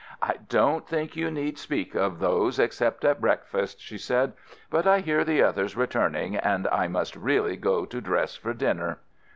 [0.23, 4.33] "I don't think you need speak of those except at breakfast," she said;
[4.71, 8.97] "but I hear the others returning, and I must really go to dress for dinner."